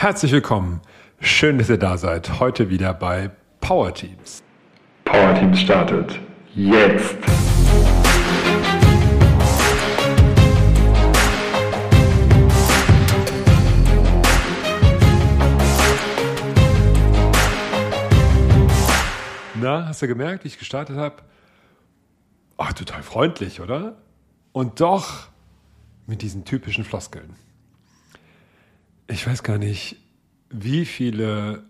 Herzlich 0.00 0.32
willkommen. 0.32 0.80
Schön, 1.20 1.58
dass 1.58 1.68
ihr 1.68 1.76
da 1.76 1.98
seid. 1.98 2.40
Heute 2.40 2.70
wieder 2.70 2.94
bei 2.94 3.30
Power 3.60 3.92
Teams. 3.92 4.42
Power 5.04 5.34
Teams 5.34 5.60
startet 5.60 6.18
jetzt. 6.54 7.16
Na, 19.60 19.86
hast 19.86 20.00
du 20.00 20.08
gemerkt, 20.08 20.44
wie 20.44 20.48
ich 20.48 20.58
gestartet 20.58 20.96
habe? 20.96 21.16
Ach, 22.56 22.72
total 22.72 23.02
freundlich, 23.02 23.60
oder? 23.60 23.98
Und 24.52 24.80
doch 24.80 25.28
mit 26.06 26.22
diesen 26.22 26.46
typischen 26.46 26.84
Floskeln. 26.84 27.36
Ich 29.10 29.26
weiß 29.26 29.42
gar 29.42 29.58
nicht, 29.58 29.96
wie 30.50 30.84
viele, 30.84 31.64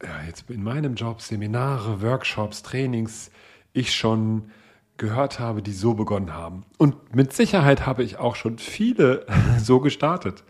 ja, 0.00 0.22
jetzt 0.28 0.48
in 0.48 0.62
meinem 0.62 0.94
Job, 0.94 1.20
Seminare, 1.20 2.02
Workshops, 2.02 2.62
Trainings, 2.62 3.32
ich 3.72 3.92
schon 3.92 4.52
gehört 4.96 5.40
habe, 5.40 5.60
die 5.60 5.72
so 5.72 5.94
begonnen 5.94 6.34
haben. 6.34 6.64
Und 6.76 7.16
mit 7.16 7.32
Sicherheit 7.32 7.84
habe 7.84 8.04
ich 8.04 8.18
auch 8.18 8.36
schon 8.36 8.58
viele 8.58 9.26
so 9.58 9.80
gestartet. 9.80 10.44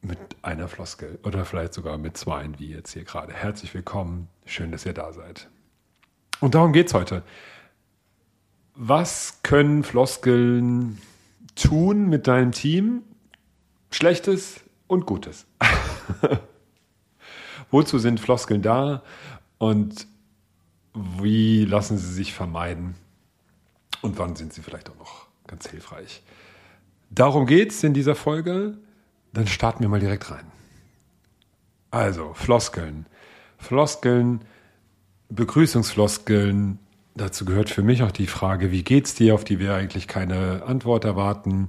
Mit 0.00 0.18
einer 0.42 0.66
Floskel 0.66 1.20
oder 1.22 1.44
vielleicht 1.44 1.72
sogar 1.72 1.96
mit 1.96 2.16
zwei, 2.16 2.48
wie 2.58 2.72
jetzt 2.72 2.92
hier 2.94 3.04
gerade. 3.04 3.32
Herzlich 3.32 3.72
willkommen, 3.72 4.26
schön, 4.44 4.72
dass 4.72 4.84
ihr 4.84 4.92
da 4.92 5.12
seid. 5.12 5.48
Und 6.40 6.56
darum 6.56 6.72
geht 6.72 6.88
es 6.88 6.94
heute. 6.94 7.22
Was 8.74 9.38
können 9.44 9.84
Floskeln 9.84 10.98
tun 11.54 12.08
mit 12.08 12.26
deinem 12.26 12.50
Team? 12.50 13.04
Schlechtes 13.94 14.60
und 14.86 15.06
Gutes. 15.06 15.46
Wozu 17.70 17.98
sind 17.98 18.20
Floskeln 18.20 18.62
da 18.62 19.02
und 19.58 20.06
wie 20.94 21.64
lassen 21.64 21.96
sie 21.96 22.12
sich 22.12 22.34
vermeiden? 22.34 22.94
Und 24.02 24.18
wann 24.18 24.36
sind 24.36 24.52
sie 24.52 24.62
vielleicht 24.62 24.90
auch 24.90 24.98
noch 24.98 25.26
ganz 25.46 25.68
hilfreich? 25.68 26.22
Darum 27.10 27.46
geht 27.46 27.70
es 27.70 27.82
in 27.84 27.94
dieser 27.94 28.14
Folge. 28.14 28.76
Dann 29.32 29.46
starten 29.46 29.80
wir 29.80 29.88
mal 29.88 30.00
direkt 30.00 30.30
rein. 30.30 30.44
Also, 31.90 32.34
Floskeln. 32.34 33.06
Floskeln, 33.58 34.40
Begrüßungsfloskeln. 35.28 36.78
Dazu 37.14 37.44
gehört 37.44 37.70
für 37.70 37.82
mich 37.82 38.02
auch 38.02 38.10
die 38.10 38.26
Frage, 38.26 38.70
wie 38.70 38.82
geht's 38.82 39.14
dir, 39.14 39.34
auf 39.34 39.44
die 39.44 39.58
wir 39.58 39.74
eigentlich 39.74 40.08
keine 40.08 40.64
Antwort 40.64 41.04
erwarten. 41.04 41.68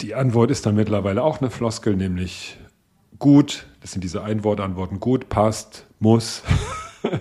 Die 0.00 0.14
Antwort 0.14 0.50
ist 0.50 0.66
dann 0.66 0.74
mittlerweile 0.74 1.22
auch 1.22 1.40
eine 1.40 1.50
Floskel, 1.50 1.96
nämlich 1.96 2.58
gut. 3.18 3.66
Das 3.80 3.92
sind 3.92 4.04
diese 4.04 4.22
Einwortantworten. 4.22 5.00
Gut, 5.00 5.28
passt, 5.28 5.86
muss. 5.98 6.42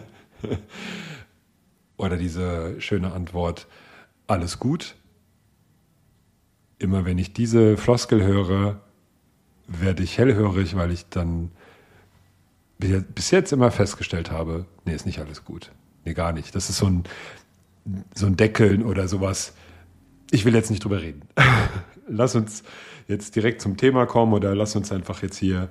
Oder 1.97 2.17
diese 2.17 2.79
schöne 2.81 3.13
Antwort, 3.13 3.67
alles 4.27 4.59
gut. 4.59 4.95
Immer 6.79 7.05
wenn 7.05 7.17
ich 7.17 7.33
diese 7.33 7.77
Floskel 7.77 8.23
höre, 8.23 8.81
werde 9.67 10.03
ich 10.03 10.17
hellhörig, 10.17 10.75
weil 10.75 10.91
ich 10.91 11.07
dann 11.09 11.51
bis 12.79 13.29
jetzt 13.31 13.53
immer 13.53 13.69
festgestellt 13.69 14.31
habe, 14.31 14.65
nee, 14.85 14.95
ist 14.95 15.05
nicht 15.05 15.19
alles 15.19 15.45
gut. 15.45 15.71
Nee, 16.03 16.13
gar 16.13 16.33
nicht. 16.33 16.55
Das 16.55 16.69
ist 16.69 16.77
so 16.77 16.87
ein, 16.87 17.03
so 18.15 18.25
ein 18.25 18.35
Deckeln 18.35 18.83
oder 18.83 19.07
sowas. 19.07 19.53
Ich 20.31 20.45
will 20.45 20.55
jetzt 20.55 20.71
nicht 20.71 20.83
drüber 20.83 21.01
reden. 21.01 21.21
lass 22.11 22.35
uns 22.35 22.63
jetzt 23.07 23.35
direkt 23.35 23.61
zum 23.61 23.77
Thema 23.77 24.05
kommen 24.05 24.33
oder 24.33 24.55
lass 24.55 24.75
uns 24.75 24.91
einfach 24.91 25.21
jetzt 25.23 25.37
hier 25.37 25.69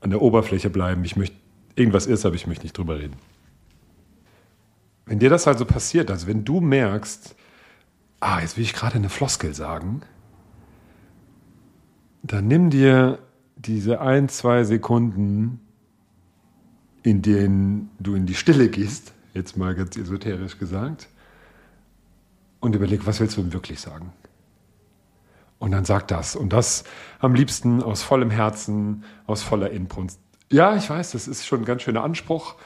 an 0.00 0.10
der 0.10 0.22
Oberfläche 0.22 0.70
bleiben. 0.70 1.04
Ich 1.04 1.16
möchte, 1.16 1.36
irgendwas 1.74 2.06
ist, 2.06 2.24
aber 2.24 2.34
ich 2.34 2.46
möchte 2.46 2.64
nicht 2.64 2.76
drüber 2.76 2.98
reden. 2.98 3.16
Wenn 5.06 5.18
dir 5.18 5.30
das 5.30 5.48
also 5.48 5.64
passiert, 5.64 6.10
also 6.10 6.26
wenn 6.26 6.44
du 6.44 6.60
merkst, 6.60 7.34
ah, 8.20 8.40
jetzt 8.40 8.56
will 8.56 8.64
ich 8.64 8.74
gerade 8.74 8.96
eine 8.96 9.08
Floskel 9.08 9.54
sagen, 9.54 10.02
dann 12.22 12.46
nimm 12.46 12.70
dir 12.70 13.18
diese 13.56 14.00
ein, 14.00 14.28
zwei 14.28 14.64
Sekunden, 14.64 15.60
in 17.02 17.22
denen 17.22 17.90
du 17.98 18.14
in 18.14 18.26
die 18.26 18.34
Stille 18.34 18.68
gehst, 18.68 19.12
jetzt 19.34 19.56
mal 19.56 19.74
ganz 19.74 19.96
esoterisch 19.96 20.58
gesagt, 20.58 21.08
und 22.60 22.76
überleg, 22.76 23.06
was 23.06 23.20
willst 23.20 23.36
du 23.38 23.52
wirklich 23.52 23.80
sagen? 23.80 24.12
Und 25.60 25.72
dann 25.72 25.84
sag 25.84 26.08
das. 26.08 26.34
Und 26.34 26.54
das 26.54 26.84
am 27.20 27.34
liebsten 27.34 27.82
aus 27.82 28.02
vollem 28.02 28.30
Herzen, 28.30 29.04
aus 29.26 29.42
voller 29.42 29.70
Inbrunst. 29.70 30.18
Ja, 30.50 30.74
ich 30.74 30.88
weiß, 30.88 31.12
das 31.12 31.28
ist 31.28 31.46
schon 31.46 31.60
ein 31.60 31.64
ganz 31.66 31.82
schöner 31.82 32.02
Anspruch. 32.02 32.56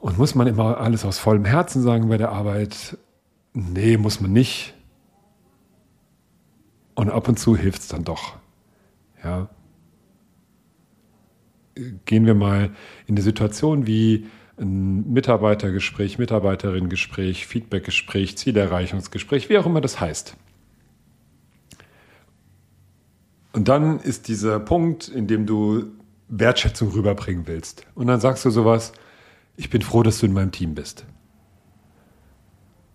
Und 0.00 0.16
muss 0.16 0.36
man 0.36 0.46
immer 0.46 0.78
alles 0.78 1.04
aus 1.04 1.18
vollem 1.18 1.44
Herzen 1.44 1.82
sagen 1.82 2.08
bei 2.08 2.18
der 2.18 2.30
Arbeit? 2.30 2.96
Nee, 3.52 3.96
muss 3.96 4.20
man 4.20 4.32
nicht. 4.32 4.74
Und 6.94 7.10
ab 7.10 7.28
und 7.28 7.38
zu 7.38 7.56
hilft 7.56 7.82
es 7.82 7.88
dann 7.88 8.04
doch. 8.04 8.36
Ja. 9.24 9.48
Gehen 12.04 12.26
wir 12.26 12.34
mal 12.34 12.70
in 13.06 13.16
eine 13.16 13.22
Situation 13.22 13.88
wie 13.88 14.28
ein 14.56 15.12
Mitarbeitergespräch, 15.12 16.16
Mitarbeiterinnengespräch, 16.18 17.44
Feedbackgespräch, 17.46 18.38
Zielerreichungsgespräch, 18.38 19.48
wie 19.48 19.58
auch 19.58 19.66
immer 19.66 19.80
das 19.80 19.98
heißt. 19.98 20.36
Und 23.52 23.68
dann 23.68 24.00
ist 24.00 24.28
dieser 24.28 24.58
Punkt, 24.60 25.08
in 25.08 25.26
dem 25.26 25.46
du 25.46 25.92
Wertschätzung 26.28 26.90
rüberbringen 26.90 27.46
willst. 27.46 27.84
Und 27.94 28.06
dann 28.06 28.20
sagst 28.20 28.44
du 28.44 28.50
sowas, 28.50 28.92
ich 29.56 29.68
bin 29.68 29.82
froh, 29.82 30.02
dass 30.02 30.18
du 30.18 30.26
in 30.26 30.32
meinem 30.32 30.50
Team 30.50 30.74
bist. 30.74 31.04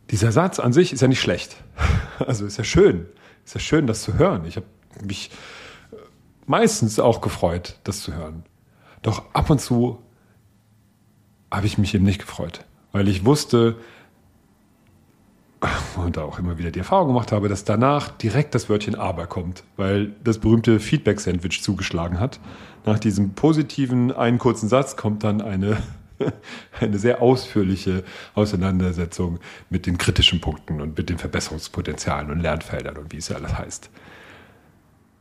Dieser 0.10 0.32
Satz 0.32 0.60
an 0.60 0.74
sich 0.74 0.94
ist 0.94 1.02
ja 1.02 1.08
nicht 1.08 1.22
schlecht. 1.22 1.56
Also 2.20 2.48
ist 2.48 2.58
ja 2.58 2.64
schön. 2.64 3.06
Ist 3.46 3.54
ja 3.54 3.60
schön, 3.60 3.86
das 3.86 4.02
zu 4.02 4.16
hören. 4.16 4.44
Ich 4.46 4.56
habe 4.56 4.66
mich 5.04 5.30
meistens 6.48 7.00
auch 7.00 7.22
gefreut, 7.22 7.78
das 7.84 8.02
zu 8.02 8.16
hören. 8.16 8.44
Doch 9.04 9.24
ab 9.36 9.52
und 9.52 9.62
zu 9.62 10.02
habe 11.52 11.68
ich 11.68 11.78
mich 11.78 11.94
eben 11.94 12.06
nicht 12.06 12.20
gefreut, 12.20 12.66
weil 12.92 13.08
ich 13.08 13.24
wusste, 13.24 13.78
und 15.96 16.18
auch 16.18 16.38
immer 16.40 16.58
wieder 16.58 16.72
die 16.72 16.80
Erfahrung 16.80 17.08
gemacht 17.08 17.32
habe, 17.32 17.50
dass 17.50 17.64
danach 17.64 18.10
direkt 18.10 18.54
das 18.54 18.70
Wörtchen 18.70 18.96
aber 18.96 19.28
kommt, 19.28 19.64
weil 19.76 20.14
das 20.24 20.38
berühmte 20.38 20.80
Feedback-Sandwich 20.80 21.64
zugeschlagen 21.64 22.20
hat. 22.20 22.40
Nach 22.86 23.00
diesem 23.00 23.34
positiven 23.34 24.12
einen 24.12 24.38
kurzen 24.38 24.70
Satz 24.70 24.96
kommt 24.96 25.24
dann 25.24 25.42
eine, 25.42 25.78
eine 26.80 27.00
sehr 27.00 27.22
ausführliche 27.22 28.04
Auseinandersetzung 28.36 29.40
mit 29.70 29.86
den 29.88 29.98
kritischen 29.98 30.42
Punkten 30.42 30.80
und 30.80 30.98
mit 30.98 31.10
den 31.10 31.18
Verbesserungspotenzialen 31.18 32.30
und 32.30 32.40
Lernfeldern 32.40 32.98
und 32.98 33.12
wie 33.12 33.18
es 33.18 33.30
ja 33.30 33.38
alles 33.38 33.58
heißt. 33.58 33.90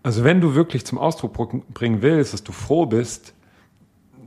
Also 0.02 0.22
wenn 0.22 0.41
du 0.41 0.54
wirklich 0.54 0.84
zum 0.84 0.98
Ausdruck 0.98 1.34
bringen 1.72 2.02
willst, 2.02 2.32
dass 2.32 2.44
du 2.44 2.52
froh 2.52 2.86
bist, 2.86 3.32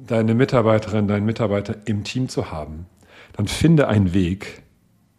deine 0.08 0.34
Mitarbeiterin, 0.34 1.08
deinen 1.08 1.26
Mitarbeiter 1.26 1.76
im 1.86 2.04
Team 2.04 2.30
zu 2.30 2.52
haben, 2.52 2.88
dann 3.34 3.48
finde 3.48 3.88
einen 3.88 4.14
Weg, 4.14 4.64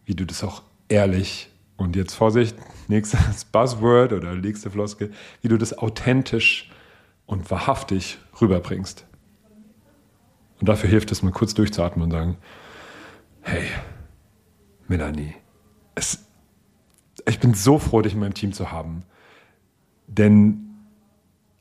wie 0.05 0.15
du 0.15 0.27
das 0.27 0.43
auch 0.43 0.63
ehrlich 0.91 1.49
und 1.77 1.97
jetzt 1.97 2.15
Vorsicht, 2.15 2.57
nächstes 2.89 3.45
Buzzword 3.53 4.13
oder 4.13 4.35
nächste 4.35 4.71
Floskel, 4.71 5.13
wie 5.41 5.49
du 5.49 5.57
das 5.57 5.77
authentisch 5.77 6.71
und 7.27 7.51
wahrhaftig 7.51 8.19
rüberbringst. 8.41 9.07
Und 10.61 10.69
dafür 10.69 10.91
hilft 10.91 11.11
es, 11.11 11.23
mal 11.23 11.33
kurz 11.33 11.55
durchzuatmen 11.55 12.05
und 12.05 12.11
sagen, 12.11 12.37
hey, 13.41 13.65
Melanie, 14.89 15.35
es, 15.95 16.27
ich 17.27 17.39
bin 17.39 17.55
so 17.55 17.79
froh, 17.79 18.03
dich 18.03 18.13
in 18.13 18.21
meinem 18.21 18.35
Team 18.35 18.53
zu 18.53 18.71
haben. 18.71 19.05
Denn 20.07 20.67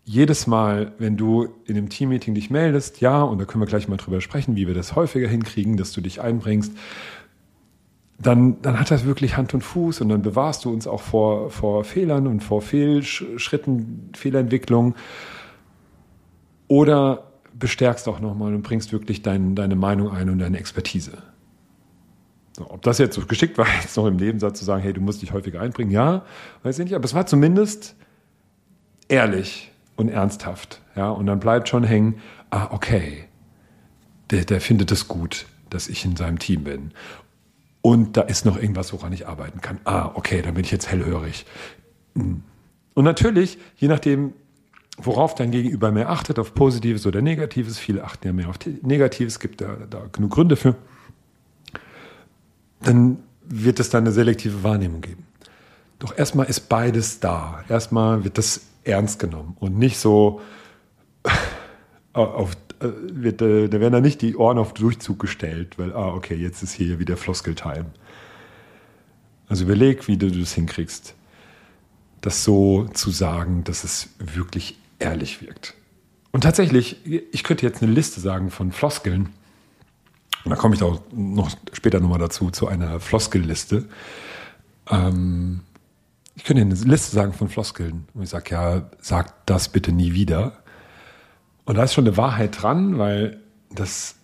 jedes 0.04 0.48
Mal, 0.48 0.94
wenn 0.98 1.18
du 1.18 1.48
in 1.66 1.78
einem 1.78 1.90
Teammeeting 1.90 2.34
dich 2.34 2.50
meldest, 2.50 3.00
ja, 3.00 3.22
und 3.22 3.38
da 3.38 3.46
können 3.46 3.62
wir 3.62 3.68
gleich 3.68 3.88
mal 3.88 3.98
drüber 3.98 4.22
sprechen, 4.22 4.56
wie 4.56 4.66
wir 4.66 4.74
das 4.74 4.96
häufiger 4.96 5.28
hinkriegen, 5.28 5.78
dass 5.78 5.92
du 5.92 6.02
dich 6.02 6.20
einbringst, 6.20 6.74
dann, 8.22 8.62
dann 8.62 8.80
hat 8.80 8.92
das 8.92 9.06
wirklich 9.06 9.38
Hand 9.38 9.54
und 9.54 9.62
Fuß 9.62 10.02
und 10.02 10.10
dann 10.10 10.22
bewahrst 10.22 10.66
du 10.66 10.74
uns 10.74 10.88
auch 10.88 11.02
vor, 11.02 11.50
vor 11.50 11.86
Fehlern 11.86 12.28
und 12.28 12.42
vor 12.42 12.62
Fehlschritten, 12.62 14.12
Fehlentwicklung. 14.14 14.96
Oder 16.68 17.32
bestärkst 17.54 18.08
auch 18.08 18.20
nochmal 18.20 18.54
und 18.54 18.62
bringst 18.62 18.92
wirklich 18.92 19.22
dein, 19.22 19.56
deine 19.56 19.76
Meinung 19.76 20.12
ein 20.12 20.30
und 20.30 20.40
deine 20.40 20.60
Expertise. 20.60 21.18
So, 22.58 22.70
ob 22.70 22.82
das 22.82 22.98
jetzt 22.98 23.16
so 23.16 23.26
geschickt 23.26 23.58
war, 23.58 23.68
jetzt 23.82 23.96
noch 23.96 24.06
im 24.06 24.18
Nebensatz 24.18 24.60
zu 24.60 24.66
sagen, 24.66 24.84
hey, 24.84 24.92
du 24.92 25.02
musst 25.02 25.22
dich 25.22 25.32
häufiger 25.32 25.62
einbringen, 25.62 25.92
ja, 25.92 26.26
weiß 26.64 26.78
ich 26.80 26.86
nicht, 26.86 26.96
aber 26.96 27.06
es 27.06 27.14
war 27.14 27.26
zumindest 27.26 27.96
ehrlich 29.08 29.72
und 29.96 30.10
ernsthaft. 30.10 30.82
Ja, 30.96 31.10
und 31.10 31.26
dann 31.26 31.40
bleibt 31.40 31.70
schon 31.70 31.86
hängen, 31.86 32.16
ah, 32.50 32.68
okay, 32.72 33.26
der, 34.30 34.44
der 34.44 34.60
findet 34.60 34.92
es 34.92 35.08
gut, 35.08 35.46
dass 35.70 35.88
ich 35.88 36.04
in 36.04 36.18
seinem 36.18 36.38
Team 36.38 36.66
bin 36.66 36.92
und 37.82 38.18
da 38.18 38.22
ist 38.22 38.46
noch 38.46 38.58
irgendwas, 38.58 38.92
woran 38.94 39.14
ich 39.14 39.28
arbeiten 39.28 39.62
kann. 39.62 39.80
Ah, 39.86 40.12
okay, 40.14 40.42
dann 40.42 40.54
bin 40.54 40.64
ich 40.64 40.72
jetzt 40.72 40.90
hellhörig. 40.90 41.46
Hm. 42.16 42.44
Und 42.94 43.06
natürlich, 43.06 43.58
je 43.78 43.88
nachdem, 43.88 44.34
worauf 44.98 45.36
dein 45.36 45.52
Gegenüber 45.52 45.92
mehr 45.92 46.10
achtet, 46.10 46.40
auf 46.40 46.54
Positives 46.54 47.06
oder 47.06 47.22
Negatives. 47.22 47.78
Viele 47.78 48.04
achten 48.04 48.28
ja 48.28 48.34
mehr 48.34 48.50
auf 48.50 48.58
Negatives, 48.82 49.40
gibt 49.40 49.62
da, 49.62 49.78
da 49.90 50.08
genug 50.12 50.32
Gründe 50.32 50.56
für. 50.56 50.76
Dann 52.82 53.20
wird 53.44 53.80
es 53.80 53.90
dann 53.90 54.04
eine 54.04 54.12
selektive 54.12 54.64
Wahrnehmung 54.64 55.02
geben. 55.02 55.26
Doch 56.00 56.18
erstmal 56.18 56.48
ist 56.48 56.70
beides 56.70 57.20
da. 57.20 57.64
Erstmal 57.68 58.24
wird 58.24 58.38
das 58.38 58.62
ernst 58.84 59.20
genommen 59.20 59.56
und 59.60 59.78
nicht 59.78 59.98
so 60.00 60.42
auf, 62.14 62.56
wird, 62.80 63.42
äh, 63.42 63.68
da 63.68 63.80
werden 63.80 63.94
da 63.94 64.02
nicht 64.02 64.22
die 64.22 64.36
Ohren 64.36 64.58
auf 64.58 64.74
Durchzug 64.74 65.20
gestellt, 65.20 65.78
weil, 65.78 65.94
ah, 65.94 66.14
okay, 66.14 66.36
jetzt 66.36 66.64
ist 66.64 66.74
hier 66.74 67.00
wieder 67.00 67.18
Floskel-Time. 67.18 67.88
Also 69.48 69.66
überleg, 69.66 70.08
wie 70.08 70.18
du 70.18 70.30
das 70.30 70.54
hinkriegst, 70.54 71.16
das 72.22 72.44
so 72.44 72.86
zu 72.94 73.12
sagen, 73.12 73.64
dass 73.64 73.84
es 73.84 74.10
wirklich 74.20 74.78
ehrlich 75.00 75.42
wirkt. 75.42 75.74
Und 76.32 76.42
tatsächlich, 76.42 76.98
ich 77.06 77.44
könnte 77.44 77.66
jetzt 77.66 77.82
eine 77.82 77.92
Liste 77.92 78.22
sagen 78.22 78.52
von 78.52 78.72
Floskeln. 78.72 79.30
Und 80.46 80.52
da 80.52 80.56
komme 80.56 80.76
ich 80.76 80.84
auch 80.84 81.02
noch 81.12 81.50
später 81.74 82.00
nochmal 82.00 82.20
dazu, 82.20 82.52
zu 82.52 82.68
einer 82.68 83.00
Floskelliste. 83.00 83.90
Ähm, 84.90 85.62
ich 86.36 86.44
könnte 86.44 86.62
eine 86.62 86.76
Liste 86.76 87.16
sagen 87.16 87.34
von 87.34 87.50
Floskeln. 87.50 88.08
Und 88.14 88.24
ich 88.24 88.30
sage, 88.30 88.52
ja, 88.52 88.90
sag 89.02 89.46
das 89.48 89.70
bitte 89.70 89.92
nie 89.92 90.14
wieder. 90.14 90.64
Und 91.70 91.76
da 91.76 91.84
ist 91.84 91.94
schon 91.94 92.08
eine 92.08 92.18
Wahrheit 92.18 92.64
dran, 92.64 92.98
weil 92.98 93.42
das 93.70 94.16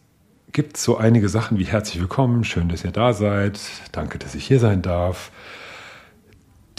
gibt 0.52 0.78
so 0.78 0.98
einige 0.98 1.30
Sachen 1.30 1.60
wie 1.60 1.66
herzlich 1.66 2.00
willkommen, 2.02 2.44
schön, 2.44 2.70
dass 2.70 2.84
ihr 2.84 2.90
da 2.90 3.14
seid, 3.14 3.60
danke, 3.92 4.18
dass 4.18 4.34
ich 4.34 4.48
hier 4.48 4.60
sein 4.60 4.82
darf, 4.82 5.32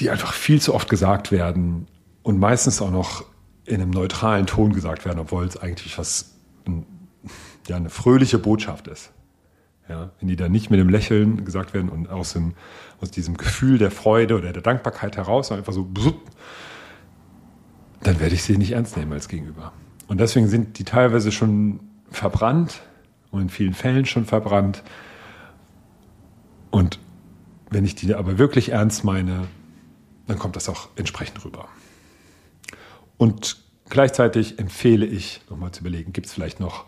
die 0.01 0.11
einfach 0.11 0.33
viel 0.33 0.61
zu 0.61 0.75
oft 0.75 0.91
gesagt 0.91 1.31
werden 1.31 1.87
und 2.25 2.41
meistens 2.41 2.83
auch 2.83 2.91
noch 2.91 3.25
in 3.65 3.77
einem 3.77 3.91
neutralen 3.91 4.49
Ton 4.49 4.73
gesagt 4.73 5.05
werden, 5.05 5.21
obwohl 5.21 5.45
es 5.45 5.57
eigentlich 5.57 5.99
was, 5.99 6.35
ja, 7.69 7.77
eine 7.77 7.89
fröhliche 7.89 8.39
Botschaft 8.39 8.89
ist. 8.89 9.13
Ja, 9.89 10.11
wenn 10.19 10.27
die 10.27 10.35
dann 10.35 10.51
nicht 10.51 10.71
mit 10.71 10.81
dem 10.81 10.89
Lächeln 10.89 11.45
gesagt 11.45 11.75
werden 11.75 11.91
und 11.91 12.11
aus, 12.11 12.33
dem, 12.33 12.55
aus 13.01 13.13
diesem 13.13 13.37
Gefühl 13.37 13.79
der 13.79 13.93
Freude 13.93 14.37
oder 14.37 14.53
der 14.53 14.63
Dankbarkeit 14.63 15.17
heraus, 15.17 15.53
einfach 15.53 15.73
so, 15.73 15.89
dann 18.03 18.19
werde 18.19 18.35
ich 18.35 18.43
sie 18.43 18.59
nicht 18.59 18.73
ernst 18.73 18.97
nehmen 18.97 19.13
als 19.13 19.29
Gegenüber. 19.29 19.73
Und 20.09 20.19
deswegen 20.19 20.49
sind 20.49 20.79
die 20.79 20.85
teilweise 20.85 21.33
schon 21.33 21.81
verbrannt 22.11 22.81
und 23.31 23.43
in 23.43 23.49
vielen 23.49 23.75
Fällen 23.75 24.07
schon 24.07 24.25
verbrannt. 24.25 24.83
Und 26.71 26.99
wenn 27.71 27.85
ich 27.85 27.95
die 27.95 28.15
aber 28.15 28.39
wirklich 28.39 28.71
ernst 28.71 29.05
meine, 29.05 29.49
dann 30.27 30.39
kommt 30.39 30.57
das 30.57 30.69
auch 30.69 30.89
entsprechend 30.97 31.45
rüber. 31.45 31.69
Und 33.17 33.59
gleichzeitig 33.89 34.59
empfehle 34.59 35.07
ich, 35.07 35.43
nochmal 35.51 35.73
zu 35.73 35.81
überlegen, 35.81 36.13
gibt 36.13 36.27
es 36.27 36.33
vielleicht 36.33 36.61
noch 36.61 36.87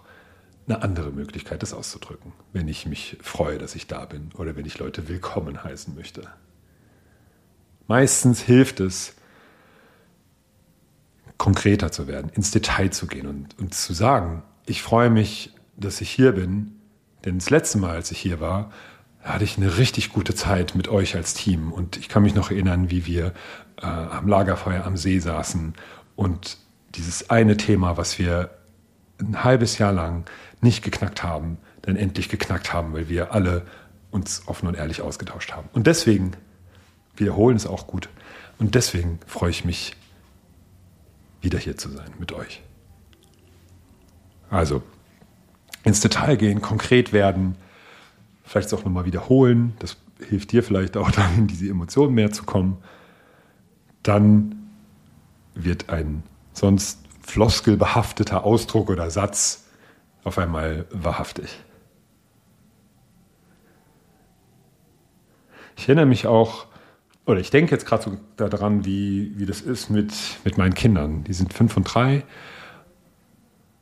eine 0.67 0.83
andere 0.83 1.11
Möglichkeit, 1.11 1.63
das 1.63 1.73
auszudrücken, 1.73 2.33
wenn 2.53 2.69
ich 2.69 2.85
mich 2.87 3.17
freue, 3.23 3.59
dass 3.59 3.75
ich 3.75 3.87
da 3.87 4.05
bin 4.05 4.31
oder 4.37 4.55
wenn 4.55 4.67
ich 4.67 4.79
Leute 4.79 5.09
willkommen 5.09 5.65
heißen 5.65 5.95
möchte. 5.95 6.29
Meistens 7.87 8.43
hilft 8.43 8.81
es, 8.81 9.15
konkreter 11.39 11.91
zu 11.91 12.07
werden, 12.07 12.31
ins 12.35 12.51
Detail 12.51 12.91
zu 12.91 13.07
gehen 13.07 13.27
und, 13.27 13.59
und 13.59 13.75
zu 13.75 13.93
sagen, 13.95 14.43
ich 14.67 14.83
freue 14.83 15.09
mich, 15.09 15.55
dass 15.77 16.01
ich 16.01 16.11
hier 16.11 16.33
bin, 16.33 16.73
denn 17.25 17.39
das 17.39 17.51
letzte 17.51 17.79
Mal, 17.79 17.95
als 17.95 18.11
ich 18.11 18.19
hier 18.19 18.41
war, 18.41 18.71
hatte 19.23 19.45
ich 19.45 19.57
eine 19.57 19.79
richtig 19.79 20.11
gute 20.11 20.35
Zeit 20.35 20.75
mit 20.75 20.89
euch 20.89 21.15
als 21.15 21.35
Team. 21.35 21.73
Und 21.73 21.97
ich 21.97 22.09
kann 22.09 22.23
mich 22.23 22.35
noch 22.35 22.51
erinnern, 22.51 22.91
wie 22.91 23.07
wir 23.07 23.33
äh, 23.81 23.87
am 23.87 24.29
Lagerfeuer 24.29 24.85
am 24.85 24.97
See 24.97 25.19
saßen 25.19 25.75
und 26.17 26.59
dieses 26.95 27.31
eine 27.31 27.57
Thema, 27.57 27.97
was 27.97 28.19
wir 28.19 28.51
ein 29.21 29.45
halbes 29.45 29.79
Jahr 29.79 29.93
lang 29.93 30.25
nicht 30.61 30.83
geknackt 30.83 31.23
haben, 31.23 31.59
dann 31.83 31.97
endlich 31.97 32.29
geknackt 32.29 32.73
haben, 32.73 32.93
weil 32.93 33.09
wir 33.09 33.33
alle 33.33 33.67
uns 34.11 34.43
offen 34.47 34.69
und 34.69 34.75
ehrlich 34.75 35.03
ausgetauscht 35.03 35.53
haben. 35.53 35.69
Und 35.73 35.87
deswegen, 35.87 36.33
wiederholen 37.17 37.57
es 37.57 37.67
auch 37.67 37.87
gut, 37.87 38.09
und 38.59 38.75
deswegen 38.75 39.21
freue 39.27 39.51
ich 39.51 39.65
mich, 39.65 39.95
wieder 41.41 41.59
hier 41.59 41.77
zu 41.77 41.89
sein 41.91 42.11
mit 42.19 42.33
euch. 42.33 42.63
Also, 44.51 44.83
ins 45.85 46.01
Detail 46.01 46.37
gehen, 46.37 46.61
konkret 46.61 47.13
werden, 47.13 47.57
vielleicht 48.45 48.73
auch 48.75 48.85
nochmal 48.85 49.05
wiederholen, 49.05 49.75
das 49.79 49.97
hilft 50.27 50.53
dir 50.53 50.63
vielleicht 50.63 50.97
auch 50.97 51.11
dann 51.13 51.37
in 51.37 51.47
diese 51.47 51.69
Emotionen 51.69 52.15
mehr 52.15 52.33
zu 52.33 52.45
kommen. 52.45 52.79
Dann 54.03 54.71
wird 55.55 55.91
ein 55.91 56.23
sonst 56.53 57.01
floskelbehafteter 57.23 58.45
Ausdruck 58.45 58.91
oder 58.91 59.11
Satz 59.11 59.67
auf 60.25 60.39
einmal 60.39 60.87
wahrhaftig. 60.91 61.61
Ich 65.77 65.89
erinnere 65.89 66.07
mich 66.07 66.27
auch, 66.27 66.67
oder 67.29 67.41
ich 67.41 67.51
denke 67.51 67.73
jetzt 67.73 67.85
gerade 67.85 68.03
so 68.05 68.17
daran, 68.39 68.87
wie, 68.87 69.35
wie 69.37 69.45
das 69.45 69.61
ist 69.61 69.91
mit, 69.91 70.15
mit 70.45 70.57
meinen 70.57 70.73
Kindern. 70.73 71.25
Die 71.25 71.35
sind 71.35 71.53
fünf 71.53 71.77
und 71.77 71.85
drei. 71.85 72.25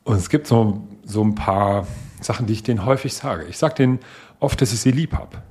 Und 0.03 0.17
es 0.17 0.29
gibt 0.29 0.47
so, 0.47 0.85
so 1.05 1.23
ein 1.23 1.33
paar 1.33 1.87
Sachen, 2.19 2.45
die 2.45 2.51
ich 2.51 2.63
denen 2.63 2.83
häufig 2.85 3.13
sage. 3.13 3.45
Ich 3.45 3.57
sage 3.57 3.75
denen 3.75 3.99
oft, 4.41 4.61
dass 4.61 4.73
ich 4.73 4.81
sie 4.81 4.91
lieb 4.91 5.13
habe. 5.13 5.41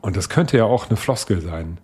Und 0.00 0.16
das 0.16 0.28
könnte 0.28 0.56
ja 0.56 0.64
auch 0.64 0.88
eine 0.88 0.96
Floskel 0.96 1.40
sein. 1.40 1.78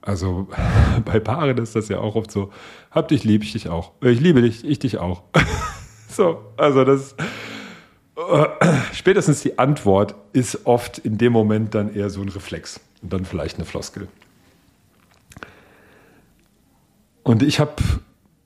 Also 0.00 0.46
bei 1.04 1.18
Paaren 1.18 1.58
ist 1.58 1.74
das 1.74 1.88
ja 1.88 1.98
auch 1.98 2.14
oft 2.14 2.30
so, 2.30 2.52
hab 2.92 3.08
dich 3.08 3.24
lieb, 3.24 3.42
ich 3.42 3.54
dich 3.54 3.68
auch. 3.68 3.94
Ich 4.00 4.20
liebe 4.20 4.42
dich, 4.42 4.64
ich 4.64 4.78
dich 4.78 4.98
auch. 4.98 5.24
so, 6.08 6.52
also 6.56 6.84
das 6.84 7.16
äh, 8.16 8.46
spätestens 8.92 9.42
die 9.42 9.58
Antwort 9.58 10.14
ist 10.32 10.66
oft 10.66 10.98
in 10.98 11.18
dem 11.18 11.32
Moment 11.32 11.74
dann 11.74 11.92
eher 11.92 12.10
so 12.10 12.22
ein 12.22 12.28
Reflex 12.28 12.78
dann 13.10 13.24
vielleicht 13.24 13.56
eine 13.56 13.64
Floskel. 13.64 14.08
Und 17.22 17.42
ich 17.42 17.60
habe 17.60 17.82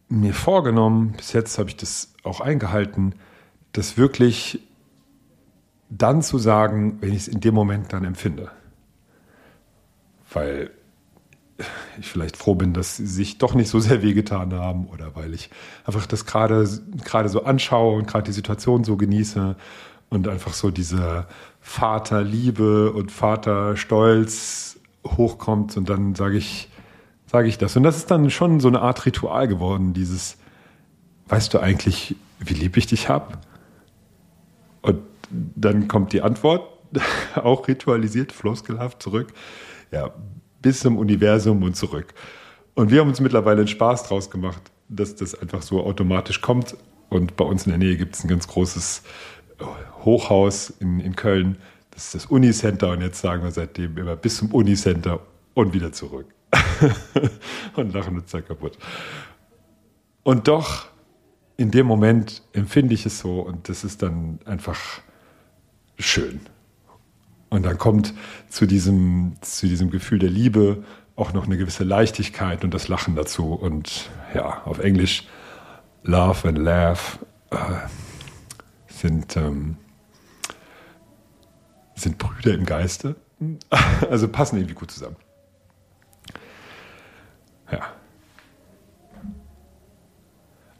mir 0.08 0.34
vorgenommen, 0.34 1.12
bis 1.16 1.32
jetzt 1.32 1.58
habe 1.58 1.69
ich 1.69 1.76
das 1.76 2.14
auch 2.22 2.40
eingehalten, 2.40 3.14
das 3.72 3.96
wirklich 3.99 4.60
dann 5.90 6.22
zu 6.22 6.38
sagen, 6.38 6.99
wenn 7.00 7.10
ich 7.10 7.22
es 7.22 7.28
in 7.28 7.40
dem 7.40 7.55
Moment 7.55 7.93
dann 7.93 8.05
empfinde. 8.05 8.50
Weil 10.31 10.70
ich 11.99 12.06
vielleicht 12.06 12.37
froh 12.37 12.54
bin, 12.54 12.72
dass 12.72 12.96
sie 12.96 13.06
sich 13.06 13.38
doch 13.38 13.54
nicht 13.54 13.69
so 13.69 13.81
sehr 13.81 14.02
wehgetan 14.02 14.54
haben 14.54 14.87
oder 14.87 15.16
weil 15.16 15.34
ich 15.34 15.50
einfach 15.84 16.06
das 16.06 16.25
gerade 16.25 16.66
so 16.66 17.44
anschaue 17.44 17.97
und 17.97 18.06
gerade 18.06 18.25
die 18.25 18.33
Situation 18.33 18.85
so 18.85 18.97
genieße 18.97 19.56
und 20.11 20.29
einfach 20.29 20.53
so 20.53 20.71
diese 20.71 21.27
Vaterliebe 21.61 22.93
und 22.93 23.12
Vaterstolz 23.12 24.79
hochkommt 25.07 25.77
und 25.77 25.88
dann 25.88 26.15
sage 26.15 26.37
ich 26.37 26.69
sage 27.27 27.49
ich 27.49 27.59
das 27.59 27.77
und 27.77 27.83
das 27.83 27.97
ist 27.97 28.11
dann 28.11 28.31
schon 28.31 28.61
so 28.61 28.69
eine 28.69 28.81
Art 28.81 29.05
Ritual 29.07 29.49
geworden 29.49 29.93
dieses 29.93 30.38
weißt 31.29 31.53
du 31.53 31.59
eigentlich 31.59 32.17
wie 32.41 32.55
lieb 32.55 32.77
ich 32.77 32.87
dich 32.87 33.09
hab 33.09 33.38
und 34.83 35.00
dann 35.31 35.88
kommt 35.88 36.12
die 36.12 36.23
Antwort 36.23 36.69
auch 37.35 37.69
ritualisiert 37.69 38.33
floskelhaft 38.33 39.03
zurück 39.03 39.33
ja 39.91 40.12
bis 40.62 40.81
zum 40.81 40.97
Universum 40.97 41.62
und 41.62 41.77
zurück. 41.77 42.15
Und 42.75 42.91
wir 42.91 43.00
haben 43.00 43.09
uns 43.09 43.21
mittlerweile 43.21 43.61
einen 43.61 43.69
Spaß 43.69 44.05
draus 44.05 44.31
gemacht, 44.31 44.62
dass 44.88 45.15
das 45.17 45.35
einfach 45.35 45.62
so 45.62 45.85
automatisch 45.85 46.41
kommt. 46.41 46.77
Und 47.09 47.37
bei 47.37 47.45
uns 47.45 47.67
in 47.67 47.71
der 47.71 47.79
Nähe 47.79 47.97
gibt 47.97 48.15
es 48.15 48.25
ein 48.25 48.29
ganz 48.29 48.47
großes 48.47 49.03
äh, 49.59 49.65
Hochhaus 50.09 50.71
in, 50.71 51.00
in 51.00 51.15
Köln. 51.15 51.59
Das 51.91 52.07
ist 52.07 52.15
das 52.15 52.27
Unicenter. 52.27 52.91
Und 52.91 53.03
jetzt 53.03 53.21
sagen 53.21 53.43
wir 53.43 53.50
seitdem 53.50 53.99
immer 53.99 54.17
bis 54.17 54.38
zum 54.38 54.53
Unicenter 54.53 55.21
und 55.53 55.75
wieder 55.75 55.93
zurück. 55.93 56.27
und 57.77 57.93
lachen 57.93 58.17
uns 58.17 58.31
da 58.31 58.41
kaputt. 58.41 58.79
Und 60.23 60.49
doch, 60.49 60.87
in 61.59 61.71
dem 61.71 61.87
Moment 61.87 62.43
empfinde 62.55 62.95
ich 62.95 63.05
es 63.05 63.19
so 63.19 63.41
und 63.41 63.69
das 63.69 63.85
ist 63.85 64.03
dann 64.03 64.38
einfach 64.47 64.81
schön. 65.99 66.41
Und 67.50 67.67
dann 67.67 67.77
kommt 67.77 68.15
zu 68.49 68.67
diesem, 68.67 69.37
zu 69.43 69.67
diesem 69.67 69.91
Gefühl 69.91 70.19
der 70.19 70.31
Liebe 70.31 70.85
auch 71.17 71.33
noch 71.33 71.47
eine 71.47 71.59
gewisse 71.59 71.85
Leichtigkeit 71.85 72.65
und 72.65 72.73
das 72.73 72.88
Lachen 72.88 73.15
dazu. 73.15 73.53
Und 73.53 74.09
ja, 74.35 74.62
auf 74.65 74.79
Englisch 74.79 75.27
Love 76.05 76.49
and 76.49 76.59
Laugh 76.59 77.19
äh, 77.50 77.57
sind, 78.87 79.37
ähm, 79.37 79.77
sind 82.00 82.19
Brüder 82.19 82.55
im 82.55 82.64
Geiste. 82.64 83.17
Also 84.11 84.26
passen 84.26 84.57
irgendwie 84.57 84.75
gut 84.75 84.90
zusammen. 84.90 85.17
Ja. 87.71 87.93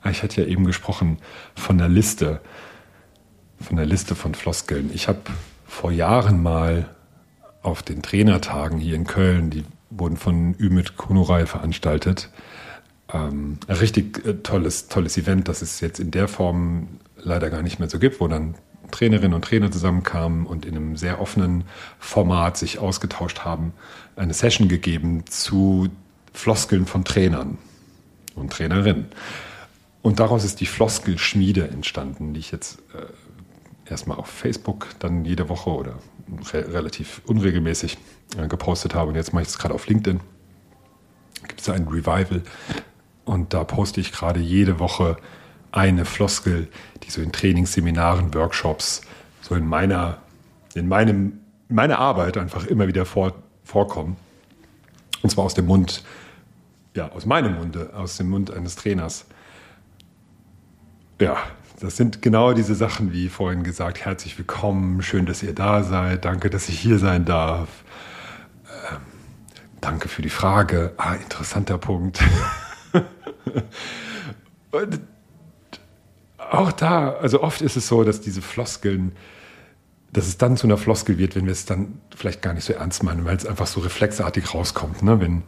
Ah, 0.01 0.11
ich 0.11 0.23
hatte 0.23 0.41
ja 0.41 0.49
eben 0.49 0.65
gesprochen 0.65 1.19
von 1.55 1.79
der 1.79 1.89
Liste, 1.89 2.41
von 3.61 3.77
der 3.77 3.87
Liste 3.87 4.15
von 4.15 4.35
Floskeln. 4.35 4.91
Ich 4.93 5.07
habe 5.07 5.21
vor 5.67 5.93
Jahren 5.93 6.43
mal 6.43 6.89
auf 7.63 7.83
den 7.83 8.03
Trainertagen 8.03 8.79
hier 8.79 8.95
in 8.95 9.05
Köln, 9.05 9.51
die 9.51 9.65
wurden 9.91 10.17
von 10.17 10.55
Ümit 10.59 10.97
Kunurai 10.97 11.47
veranstaltet, 11.47 12.31
ähm, 13.13 13.59
ein 13.67 13.77
richtig 13.77 14.25
äh, 14.27 14.35
tolles, 14.43 14.89
tolles 14.89 15.17
Event, 15.17 15.49
das 15.49 15.63
es 15.63 15.81
jetzt 15.81 16.01
in 16.01 16.11
der 16.11 16.29
Form 16.29 17.01
leider 17.17 17.51
gar 17.51 17.63
nicht 17.63 17.79
mehr 17.79 17.89
so 17.89 17.99
gibt, 17.99 18.21
wo 18.21 18.29
dann 18.29 18.55
Trainerinnen 18.91 19.35
und 19.35 19.45
Trainer 19.45 19.71
zusammenkamen 19.71 20.47
und 20.47 20.65
in 20.65 20.77
einem 20.77 20.97
sehr 20.97 21.21
offenen 21.21 21.65
Format 21.99 22.57
sich 22.57 22.79
ausgetauscht 22.79 23.41
haben, 23.41 23.73
eine 24.17 24.35
Session 24.35 24.69
gegeben 24.69 25.25
zu 25.27 25.89
Floskeln 26.33 26.87
von 26.87 27.05
Trainern 27.05 27.59
und 28.35 28.53
Trainerinnen. 28.53 29.07
Und 30.03 30.21
daraus 30.21 30.45
ist 30.45 30.61
die 30.61 30.67
Floskelschmiede 30.67 31.69
entstanden, 31.69 32.35
die 32.35 32.41
ich 32.41 32.51
jetzt 32.51 32.79
äh, 32.95 33.91
erstmal 33.91 34.19
auf 34.19 34.29
Facebook 34.29 34.89
dann 34.99 35.25
jede 35.25 35.49
Woche 35.49 35.71
oder 35.71 35.99
re 36.53 36.73
relativ 36.73 37.21
unregelmäßig 37.27 37.99
äh, 38.37 38.49
gepostet 38.49 38.95
habe. 38.95 39.09
Und 39.11 39.17
jetzt 39.17 39.33
mache 39.33 39.43
ich 39.43 39.49
es 39.49 39.59
gerade 39.59 39.75
auf 39.75 39.87
LinkedIn. 39.87 40.21
Gibt 41.47 41.61
es 41.61 41.69
ein 41.69 41.89
Revival. 41.89 42.43
Und 43.25 43.53
da 43.53 43.65
poste 43.65 44.01
ich 44.01 44.13
gerade 44.13 44.41
jede 44.41 44.79
Woche 44.79 45.17
eine 45.73 46.05
Floskel, 46.05 46.69
die 47.03 47.11
so 47.11 47.21
in 47.21 47.33
Trainingsseminaren, 47.33 48.33
Workshops, 48.35 49.03
so 49.43 49.55
in 49.55 49.67
meiner, 49.67 50.19
in 50.75 50.89
meinem, 50.89 51.41
meiner 51.69 51.99
Arbeit 51.99 52.37
einfach 52.37 52.67
immer 52.67 52.89
wieder 52.89 53.05
vor, 53.05 53.35
vorkommen. 53.65 54.17
Und 55.23 55.31
zwar 55.31 55.45
aus 55.45 55.55
dem 55.55 55.67
Mund, 55.67 56.05
ja, 56.95 57.11
aus 57.11 57.27
meinem 57.27 57.57
Munde, 57.57 57.93
aus 57.95 58.17
dem 58.17 58.31
Mund 58.31 58.51
eines 58.51 58.77
Trainers. 58.77 59.27
Ja, 61.21 61.37
das 61.81 61.97
sind 61.97 62.23
genau 62.23 62.53
diese 62.53 62.75
Sachen, 62.75 63.13
wie 63.13 63.29
vorhin 63.29 63.63
gesagt, 63.63 64.05
herzlich 64.05 64.37
willkommen, 64.39 65.03
schön, 65.03 65.27
dass 65.27 65.43
ihr 65.43 65.55
da 65.55 65.83
seid, 65.83 66.25
danke, 66.25 66.51
dass 66.51 66.69
ich 66.69 66.79
hier 66.79 66.99
sein 66.99 67.25
darf. 67.25 67.69
Ähm, 68.91 69.01
danke 69.81 70.09
für 70.09 70.23
die 70.23 70.31
Frage. 70.31 70.93
Ah, 70.97 71.15
interessanter 71.15 71.79
Punkt. 71.79 72.21
Und 74.71 75.01
auch 76.51 76.73
da, 76.73 77.13
also 77.13 77.43
oft 77.43 77.61
ist 77.61 77.77
es 77.77 77.89
so, 77.89 78.05
dass 78.05 78.21
diese 78.21 78.43
Floskeln, 78.43 79.13
dass 80.13 80.27
es 80.27 80.39
dann 80.39 80.57
zu 80.57 80.67
einer 80.67 80.77
Floskel 80.77 81.19
wird, 81.19 81.37
wenn 81.37 81.45
wir 81.45 81.53
es 81.53 81.67
dann 81.67 82.01
vielleicht 82.15 82.43
gar 82.43 82.55
nicht 82.55 82.65
so 82.65 82.73
ernst 82.73 83.03
meinen, 83.03 83.25
weil 83.25 83.37
es 83.37 83.47
einfach 83.47 83.67
so 83.67 83.81
reflexartig 83.81 84.55
rauskommt. 84.55 85.03
Ne? 85.03 85.21
Wenn, 85.21 85.43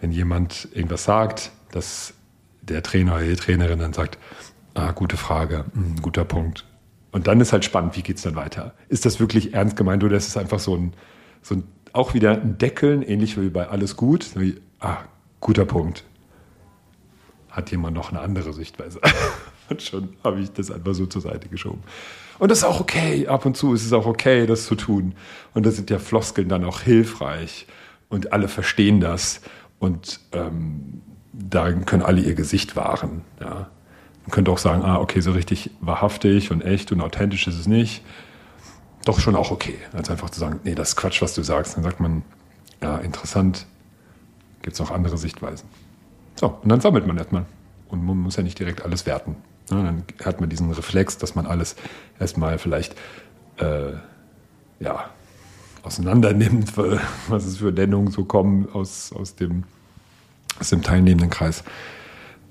wenn 0.00 0.12
jemand 0.12 0.68
irgendwas 0.72 1.04
sagt, 1.04 1.52
dass 1.70 2.14
der 2.62 2.82
Trainer 2.82 3.16
oder 3.16 3.24
die 3.24 3.36
Trainerin 3.36 3.78
dann 3.78 3.92
sagt, 3.92 4.18
ah, 4.74 4.92
gute 4.92 5.16
Frage, 5.16 5.64
mh, 5.72 5.84
hm, 5.84 6.02
guter 6.02 6.24
Punkt. 6.24 6.66
Und 7.12 7.26
dann 7.26 7.40
ist 7.40 7.52
halt 7.52 7.64
spannend, 7.64 7.96
wie 7.96 8.02
geht 8.02 8.16
es 8.16 8.22
dann 8.22 8.36
weiter? 8.36 8.74
Ist 8.88 9.04
das 9.04 9.18
wirklich 9.18 9.54
ernst 9.54 9.76
gemeint 9.76 10.04
oder 10.04 10.16
ist 10.16 10.28
es 10.28 10.36
einfach 10.36 10.60
so 10.60 10.76
ein, 10.76 10.92
so 11.42 11.56
ein 11.56 11.64
auch 11.92 12.14
wieder 12.14 12.32
ein 12.32 12.56
Deckeln, 12.58 13.02
ähnlich 13.02 13.40
wie 13.40 13.50
bei 13.50 13.68
alles 13.68 13.96
gut, 13.96 14.30
wie, 14.36 14.60
ah, 14.78 14.98
guter 15.40 15.64
Punkt. 15.64 16.04
Hat 17.50 17.70
jemand 17.72 17.96
noch 17.96 18.10
eine 18.10 18.20
andere 18.20 18.52
Sichtweise? 18.52 19.00
Und 19.70 19.82
schon 19.82 20.08
habe 20.24 20.40
ich 20.40 20.52
das 20.52 20.70
einfach 20.70 20.94
so 20.94 21.06
zur 21.06 21.22
Seite 21.22 21.48
geschoben. 21.48 21.82
Und 22.38 22.50
das 22.50 22.58
ist 22.58 22.64
auch 22.64 22.80
okay. 22.80 23.26
Ab 23.28 23.46
und 23.46 23.56
zu 23.56 23.74
ist 23.74 23.84
es 23.84 23.92
auch 23.92 24.06
okay, 24.06 24.46
das 24.46 24.66
zu 24.66 24.74
tun. 24.74 25.14
Und 25.54 25.64
da 25.64 25.70
sind 25.70 25.90
ja 25.90 25.98
Floskeln 25.98 26.48
dann 26.48 26.64
auch 26.64 26.80
hilfreich. 26.80 27.66
Und 28.08 28.32
alle 28.32 28.48
verstehen 28.48 29.00
das. 29.00 29.40
Und 29.78 30.20
ähm, 30.32 31.02
da 31.32 31.70
können 31.72 32.02
alle 32.02 32.20
ihr 32.20 32.34
Gesicht 32.34 32.76
wahren. 32.76 33.22
Ja. 33.40 33.70
Man 34.22 34.30
könnte 34.30 34.50
auch 34.50 34.58
sagen, 34.58 34.82
ah, 34.82 34.98
okay, 34.98 35.20
so 35.20 35.32
richtig 35.32 35.70
wahrhaftig 35.80 36.50
und 36.50 36.62
echt 36.62 36.92
und 36.92 37.00
authentisch 37.00 37.46
ist 37.46 37.58
es 37.58 37.66
nicht. 37.66 38.02
Doch 39.04 39.20
schon 39.20 39.36
auch 39.36 39.50
okay. 39.50 39.78
Als 39.92 40.10
einfach 40.10 40.30
zu 40.30 40.40
sagen, 40.40 40.60
nee, 40.64 40.74
das 40.74 40.90
ist 40.90 40.96
Quatsch, 40.96 41.22
was 41.22 41.34
du 41.34 41.42
sagst. 41.42 41.76
Dann 41.76 41.84
sagt 41.84 42.00
man, 42.00 42.22
ja, 42.82 42.98
interessant. 42.98 43.66
Gibt 44.62 44.74
es 44.74 44.80
noch 44.80 44.90
andere 44.90 45.16
Sichtweisen. 45.16 45.68
So, 46.34 46.58
und 46.62 46.68
dann 46.68 46.80
sammelt 46.80 47.06
man 47.06 47.16
erstmal. 47.16 47.46
Und 47.88 48.04
man 48.04 48.18
muss 48.18 48.36
ja 48.36 48.42
nicht 48.42 48.58
direkt 48.58 48.84
alles 48.84 49.06
werten. 49.06 49.36
Ja, 49.70 49.82
dann 49.82 50.04
hat 50.24 50.40
man 50.40 50.50
diesen 50.50 50.70
Reflex, 50.72 51.18
dass 51.18 51.34
man 51.34 51.46
alles 51.46 51.76
erstmal 52.18 52.58
vielleicht 52.58 52.94
äh, 53.58 53.92
ja, 54.80 55.10
auseinander 55.82 56.32
nimmt, 56.32 56.76
was 57.28 57.44
es 57.44 57.58
für 57.58 57.72
Nennungen 57.72 58.10
so 58.10 58.24
kommen 58.24 58.68
aus, 58.72 59.12
aus, 59.12 59.36
dem, 59.36 59.64
aus 60.58 60.70
dem 60.70 60.82
teilnehmenden 60.82 61.30
Kreis, 61.30 61.62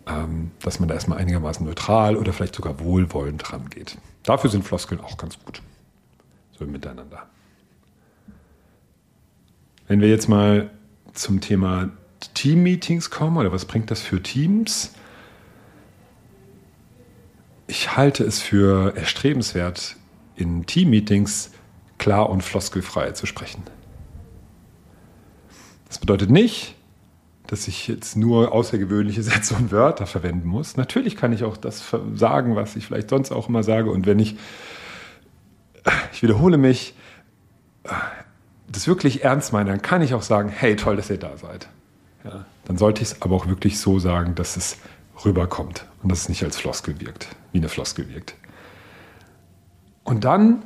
ähm, 0.07 0.51
dass 0.61 0.79
man 0.79 0.87
da 0.87 0.95
erstmal 0.95 1.17
einigermaßen 1.17 1.65
neutral 1.65 2.15
oder 2.15 2.33
vielleicht 2.33 2.55
sogar 2.55 2.79
wohlwollend 2.79 3.51
rangeht. 3.51 3.97
Dafür 4.23 4.49
sind 4.49 4.63
Floskeln 4.63 5.01
auch 5.01 5.17
ganz 5.17 5.37
gut. 5.43 5.61
So 6.57 6.65
miteinander. 6.65 7.27
Wenn 9.87 10.01
wir 10.01 10.09
jetzt 10.09 10.27
mal 10.29 10.69
zum 11.13 11.41
Thema 11.41 11.89
Team-Meetings 12.33 13.09
kommen, 13.09 13.37
oder 13.37 13.51
was 13.51 13.65
bringt 13.65 13.89
das 13.91 14.01
für 14.01 14.21
Teams? 14.21 14.93
Ich 17.69 17.95
halte 17.95 18.23
es 18.23 18.41
für 18.41 18.95
erstrebenswert, 18.97 19.95
in 20.35 20.65
Team-Meetings 20.65 21.51
klar 21.99 22.27
und 22.31 22.41
floskelfrei 22.41 23.11
zu 23.11 23.27
sprechen. 23.27 23.61
Das 25.87 25.99
bedeutet 25.99 26.31
nicht, 26.31 26.73
dass 27.45 27.67
ich 27.67 27.87
jetzt 27.87 28.17
nur 28.17 28.53
außergewöhnliche 28.53 29.21
Sätze 29.31 29.53
und 29.53 29.71
Wörter 29.71 30.07
verwenden 30.07 30.47
muss. 30.47 30.77
Natürlich 30.77 31.15
kann 31.15 31.31
ich 31.31 31.43
auch 31.43 31.57
das 31.57 31.83
sagen, 32.15 32.55
was 32.55 32.75
ich 32.75 32.87
vielleicht 32.87 33.11
sonst 33.11 33.31
auch 33.31 33.49
immer 33.49 33.61
sage. 33.61 33.91
Und 33.91 34.07
wenn 34.07 34.17
ich, 34.17 34.35
ich 36.11 36.23
wiederhole 36.23 36.57
mich, 36.57 36.95
das 38.67 38.87
wirklich 38.87 39.23
ernst 39.23 39.53
meine, 39.53 39.69
dann 39.69 39.83
kann 39.83 40.01
ich 40.01 40.15
auch 40.15 40.23
sagen, 40.23 40.49
hey, 40.49 40.75
toll, 40.75 40.95
dass 40.95 41.11
ihr 41.11 41.17
da 41.17 41.37
seid. 41.37 41.69
Ja, 42.23 42.45
dann 42.65 42.77
sollte 42.77 43.03
ich 43.03 43.11
es 43.11 43.21
aber 43.21 43.35
auch 43.35 43.45
wirklich 43.45 43.79
so 43.79 43.99
sagen, 43.99 44.33
dass 44.33 44.57
es 44.57 44.77
rüberkommt 45.25 45.85
und 46.01 46.11
dass 46.11 46.21
es 46.21 46.29
nicht 46.29 46.43
als 46.43 46.57
Floskel 46.57 46.99
wirkt, 47.01 47.27
wie 47.51 47.59
eine 47.59 47.69
Floskel 47.69 48.09
wirkt. 48.09 48.35
Und 50.03 50.23
dann, 50.23 50.63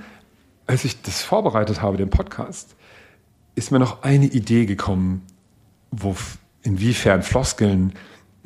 als 0.68 0.86
ich 0.86 1.02
das 1.02 1.22
vorbereitet 1.22 1.82
habe, 1.82 1.98
den 1.98 2.10
Podcast, 2.10 2.76
ist 3.56 3.72
mir 3.72 3.80
noch 3.80 4.04
eine 4.04 4.26
Idee 4.26 4.66
gekommen, 4.66 5.24
wo, 5.92 6.16
inwiefern 6.62 7.24
Floskeln 7.24 7.94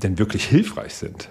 denn 0.04 0.18
wirklich 0.18 0.46
hilfreich 0.46 0.96
sind. 0.96 1.30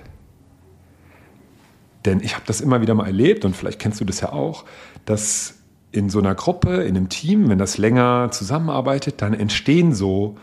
Denn 2.05 2.21
ich 2.21 2.35
habe 2.35 2.45
das 2.47 2.61
immer 2.61 2.81
wieder 2.81 2.95
mal 2.95 3.07
erlebt 3.07 3.45
und 3.45 3.57
vielleicht 3.57 3.81
kennst 3.81 4.01
du 4.01 4.05
das 4.05 4.21
ja 4.21 4.33
auch, 4.33 4.65
dass 5.05 5.55
in 5.93 6.11
so 6.11 6.19
einer 6.19 6.35
Gruppe, 6.35 6.85
in 6.85 6.97
einem 6.97 7.09
Team, 7.09 7.49
wenn 7.49 7.59
das 7.59 7.79
länger 7.79 8.31
zusammenarbeitet, 8.31 9.23
dann 9.23 9.35
entstehen 9.35 9.95
so 9.95 10.37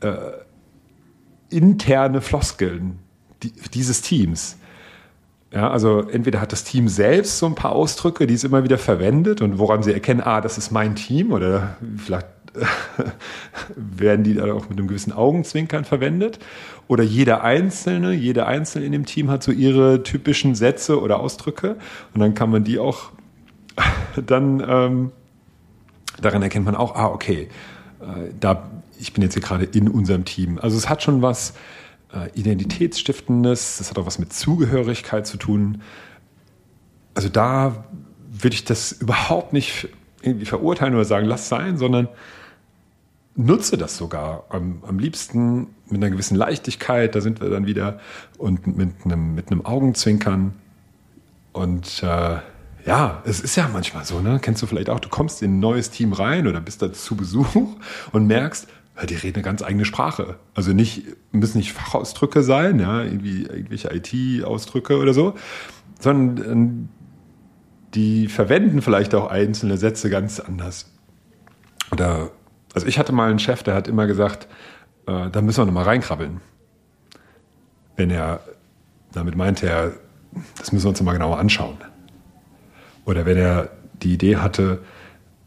äh, 0.00 0.16
interne 1.50 2.20
Floskeln, 2.20 2.98
dieses 3.74 4.02
Teams. 4.02 4.56
Ja, 5.52 5.68
also 5.70 6.08
entweder 6.08 6.40
hat 6.40 6.52
das 6.52 6.62
Team 6.62 6.88
selbst 6.88 7.38
so 7.38 7.46
ein 7.46 7.56
paar 7.56 7.72
Ausdrücke, 7.72 8.26
die 8.26 8.34
es 8.34 8.44
immer 8.44 8.62
wieder 8.62 8.78
verwendet 8.78 9.40
und 9.40 9.58
woran 9.58 9.82
sie 9.82 9.92
erkennen, 9.92 10.20
ah, 10.20 10.40
das 10.40 10.58
ist 10.58 10.70
mein 10.70 10.94
Team 10.94 11.32
oder 11.32 11.76
vielleicht 11.96 12.28
werden 13.76 14.24
die 14.24 14.34
dann 14.34 14.50
auch 14.50 14.68
mit 14.68 14.78
einem 14.78 14.86
gewissen 14.86 15.12
Augenzwinkern 15.12 15.84
verwendet. 15.84 16.38
Oder 16.86 17.02
jeder 17.02 17.42
Einzelne, 17.42 18.12
jeder 18.12 18.46
Einzelne 18.46 18.86
in 18.86 18.92
dem 18.92 19.06
Team 19.06 19.30
hat 19.30 19.42
so 19.42 19.50
ihre 19.50 20.02
typischen 20.02 20.54
Sätze 20.54 21.00
oder 21.00 21.20
Ausdrücke 21.20 21.76
und 22.14 22.20
dann 22.20 22.34
kann 22.34 22.50
man 22.50 22.62
die 22.62 22.78
auch 22.78 23.10
dann 24.26 24.62
ähm, 24.66 25.12
daran 26.20 26.42
erkennt 26.42 26.66
man 26.66 26.74
auch, 26.74 26.94
ah, 26.94 27.06
okay, 27.06 27.48
äh, 28.00 28.32
da 28.38 28.70
ich 28.98 29.14
bin 29.14 29.22
jetzt 29.22 29.32
hier 29.32 29.42
gerade 29.42 29.64
in 29.64 29.88
unserem 29.88 30.24
Team. 30.26 30.58
Also 30.60 30.76
es 30.76 30.88
hat 30.88 31.02
schon 31.02 31.22
was 31.22 31.54
äh, 32.14 32.30
Identitätsstiftendes, 32.38 33.78
das 33.78 33.90
hat 33.90 33.98
auch 33.98 34.06
was 34.06 34.18
mit 34.18 34.32
Zugehörigkeit 34.32 35.26
zu 35.26 35.36
tun. 35.36 35.82
Also 37.14 37.28
da 37.28 37.84
würde 38.30 38.54
ich 38.54 38.64
das 38.64 38.92
überhaupt 38.92 39.52
nicht 39.52 39.88
irgendwie 40.22 40.46
verurteilen 40.46 40.94
oder 40.94 41.04
sagen, 41.04 41.26
lass 41.26 41.48
sein, 41.48 41.76
sondern 41.76 42.08
nutze 43.36 43.76
das 43.76 43.96
sogar. 43.96 44.44
Am, 44.48 44.82
am 44.86 44.98
liebsten 44.98 45.68
mit 45.86 45.96
einer 45.96 46.10
gewissen 46.10 46.36
Leichtigkeit, 46.36 47.14
da 47.14 47.20
sind 47.20 47.40
wir 47.40 47.50
dann 47.50 47.66
wieder, 47.66 48.00
und 48.38 48.66
mit 48.66 48.90
einem, 49.04 49.34
mit 49.34 49.50
einem 49.50 49.64
Augenzwinkern. 49.64 50.54
Und 51.52 52.02
äh, 52.02 52.38
ja, 52.86 53.22
es 53.24 53.40
ist 53.40 53.56
ja 53.56 53.68
manchmal 53.72 54.04
so, 54.04 54.20
ne? 54.20 54.38
Kennst 54.40 54.62
du 54.62 54.66
vielleicht 54.66 54.90
auch, 54.90 55.00
du 55.00 55.08
kommst 55.08 55.42
in 55.42 55.56
ein 55.56 55.60
neues 55.60 55.90
Team 55.90 56.12
rein 56.12 56.46
oder 56.46 56.60
bist 56.60 56.82
da 56.82 56.92
zu 56.92 57.16
Besuch 57.16 57.76
und 58.12 58.26
merkst, 58.26 58.68
die 59.06 59.14
reden 59.14 59.36
eine 59.36 59.44
ganz 59.44 59.62
eigene 59.62 59.84
Sprache. 59.84 60.36
Also 60.54 60.72
nicht, 60.72 61.04
müssen 61.32 61.58
nicht 61.58 61.72
Fachausdrücke 61.72 62.42
sein, 62.42 62.80
ja, 62.80 63.02
irgendwie 63.02 63.42
irgendwelche 63.42 63.90
IT-Ausdrücke 63.94 64.98
oder 64.98 65.14
so, 65.14 65.34
sondern 65.98 66.50
ähm, 66.50 66.88
die 67.94 68.28
verwenden 68.28 68.82
vielleicht 68.82 69.14
auch 69.14 69.30
einzelne 69.30 69.76
Sätze 69.76 70.10
ganz 70.10 70.40
anders. 70.40 70.90
Oder, 71.92 72.30
also 72.74 72.86
ich 72.86 72.98
hatte 72.98 73.12
mal 73.12 73.30
einen 73.30 73.38
Chef, 73.38 73.62
der 73.62 73.74
hat 73.74 73.88
immer 73.88 74.06
gesagt, 74.06 74.46
äh, 75.06 75.30
da 75.30 75.40
müssen 75.40 75.58
wir 75.58 75.66
nochmal 75.66 75.84
reinkrabbeln. 75.84 76.40
Wenn 77.96 78.10
er, 78.10 78.40
damit 79.12 79.36
meinte 79.36 79.68
er, 79.68 79.92
das 80.58 80.72
müssen 80.72 80.84
wir 80.84 80.90
uns 80.90 81.02
mal 81.02 81.12
genauer 81.12 81.38
anschauen. 81.38 81.76
Oder 83.04 83.26
wenn 83.26 83.36
er 83.36 83.70
die 84.02 84.14
Idee 84.14 84.36
hatte, 84.36 84.82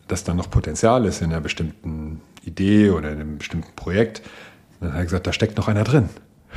dass 0.07 0.23
da 0.23 0.33
noch 0.33 0.49
Potenzial 0.49 1.05
ist 1.05 1.21
in 1.21 1.31
einer 1.31 1.41
bestimmten 1.41 2.21
Idee 2.45 2.91
oder 2.91 3.11
in 3.11 3.19
einem 3.19 3.37
bestimmten 3.37 3.75
Projekt, 3.75 4.21
dann 4.79 4.91
hat 4.91 4.99
er 4.99 5.03
gesagt, 5.03 5.27
da 5.27 5.33
steckt 5.33 5.57
noch 5.57 5.67
einer 5.67 5.83
drin. 5.83 6.09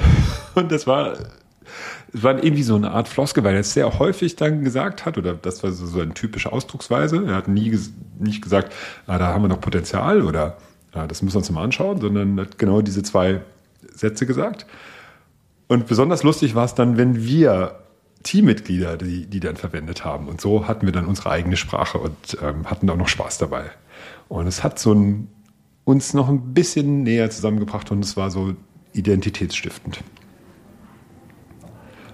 Und 0.54 0.72
das 0.72 0.86
war, 0.86 1.14
es 2.12 2.22
war 2.22 2.42
irgendwie 2.42 2.62
so 2.62 2.76
eine 2.76 2.90
Art 2.90 3.08
Floskel, 3.08 3.44
weil 3.44 3.54
er 3.54 3.60
es 3.60 3.72
sehr 3.72 3.98
häufig 3.98 4.36
dann 4.36 4.64
gesagt 4.64 5.04
hat, 5.04 5.18
oder 5.18 5.34
das 5.34 5.62
war 5.62 5.72
so, 5.72 5.86
so 5.86 6.00
eine 6.00 6.14
typische 6.14 6.52
Ausdrucksweise. 6.52 7.24
Er 7.26 7.34
hat 7.34 7.48
nie 7.48 7.78
nicht 8.18 8.42
gesagt, 8.42 8.72
ah, 9.06 9.18
da 9.18 9.28
haben 9.28 9.42
wir 9.42 9.48
noch 9.48 9.60
Potenzial 9.60 10.22
oder 10.22 10.56
ah, 10.92 11.06
das 11.06 11.22
müssen 11.22 11.34
wir 11.34 11.38
uns 11.38 11.50
mal 11.50 11.62
anschauen, 11.62 12.00
sondern 12.00 12.40
hat 12.40 12.58
genau 12.58 12.80
diese 12.82 13.02
zwei 13.02 13.40
Sätze 13.94 14.26
gesagt. 14.26 14.66
Und 15.68 15.86
besonders 15.86 16.22
lustig 16.22 16.54
war 16.54 16.64
es 16.64 16.74
dann, 16.74 16.96
wenn 16.96 17.24
wir 17.24 17.80
Teammitglieder, 18.22 18.96
die, 18.96 19.26
die 19.26 19.40
dann 19.40 19.56
verwendet 19.56 20.04
haben. 20.04 20.28
Und 20.28 20.40
so 20.40 20.66
hatten 20.66 20.86
wir 20.86 20.92
dann 20.92 21.06
unsere 21.06 21.30
eigene 21.30 21.56
Sprache 21.56 21.98
und 21.98 22.38
ähm, 22.42 22.68
hatten 22.68 22.88
auch 22.90 22.96
noch 22.96 23.08
Spaß 23.08 23.38
dabei. 23.38 23.70
Und 24.28 24.46
es 24.46 24.64
hat 24.64 24.78
so 24.78 24.92
ein, 24.92 25.28
uns 25.86 26.14
noch 26.14 26.28
ein 26.28 26.52
bisschen 26.52 27.04
näher 27.04 27.30
zusammengebracht 27.30 27.90
und 27.92 28.04
es 28.04 28.16
war 28.16 28.30
so 28.30 28.54
identitätsstiftend. 28.92 30.02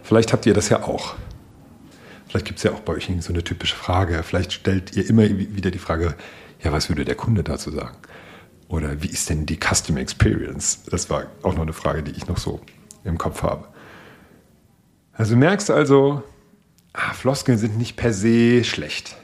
Vielleicht 0.03 0.33
habt 0.33 0.45
ihr 0.45 0.53
das 0.53 0.69
ja 0.69 0.83
auch. 0.83 1.15
Vielleicht 2.29 2.47
gibt 2.47 2.59
es 2.59 2.65
ja 2.65 2.73
auch 2.73 2.81
bei 2.81 2.93
euch 2.93 3.11
so 3.21 3.33
eine 3.33 3.43
typische 3.43 3.75
Frage. 3.75 4.23
Vielleicht 4.23 4.53
stellt 4.53 4.95
ihr 4.95 5.09
immer 5.09 5.27
wieder 5.27 5.71
die 5.71 5.79
Frage, 5.79 6.15
ja, 6.63 6.71
was 6.71 6.91
würde 6.91 7.07
der 7.07 7.15
Kunde 7.15 7.43
dazu 7.43 7.71
sagen? 7.71 7.97
Oder 8.69 9.03
wie 9.03 9.09
ist 9.09 9.31
denn 9.31 9.47
die 9.47 9.59
Customer 9.59 10.01
Experience? 10.01 10.83
Das 10.91 11.09
war 11.09 11.27
auch 11.43 11.55
noch 11.55 11.63
eine 11.63 11.73
Frage, 11.73 12.03
die 12.03 12.13
ich 12.13 12.27
noch 12.27 12.39
so 12.39 12.61
im 13.05 13.17
Kopf 13.17 13.43
habe. 13.43 13.69
Also 15.15 15.35
merkst 15.35 15.71
also, 15.71 16.23
ah, 16.93 17.15
Floskeln 17.15 17.57
sind 17.57 17.79
nicht 17.79 17.97
per 17.97 18.13
se 18.13 18.65
schlecht. 18.65 19.17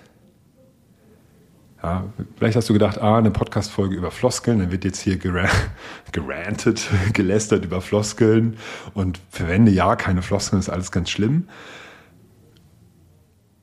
Ja, 1.83 2.05
vielleicht 2.37 2.57
hast 2.57 2.69
du 2.69 2.73
gedacht, 2.73 2.99
ah, 2.99 3.19
eine 3.19 3.31
Podcast-Folge 3.31 3.95
über 3.95 4.11
Floskeln, 4.11 4.59
dann 4.59 4.73
wird 4.73 4.85
jetzt 4.85 5.01
hier 5.01 5.17
gerantet, 6.13 6.89
gelästert 7.13 7.65
über 7.65 7.81
Floskeln 7.81 8.57
und 8.95 9.21
verwende 9.31 9.71
ja 9.71 9.95
keine 9.95 10.23
Floskeln, 10.23 10.59
ist 10.59 10.69
alles 10.69 10.91
ganz 10.91 11.11
schlimm. 11.11 11.49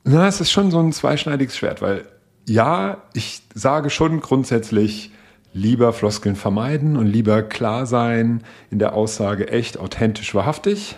Na, 0.04 0.28
es 0.28 0.40
ist 0.40 0.50
schon 0.50 0.70
so 0.70 0.78
ein 0.78 0.92
zweischneidiges 0.92 1.56
Schwert, 1.56 1.82
weil 1.82 2.06
ja, 2.48 3.02
ich 3.12 3.42
sage 3.54 3.90
schon 3.90 4.20
grundsätzlich, 4.20 5.12
lieber 5.52 5.92
Floskeln 5.92 6.36
vermeiden 6.36 6.96
und 6.96 7.06
lieber 7.06 7.42
klar 7.42 7.86
sein 7.86 8.42
in 8.70 8.78
der 8.78 8.94
Aussage 8.94 9.48
echt, 9.48 9.78
authentisch, 9.78 10.34
wahrhaftig. 10.34 10.96